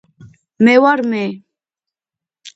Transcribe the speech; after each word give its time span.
მე 0.63 0.73
ვარ 0.83 0.99
მე 1.11 1.21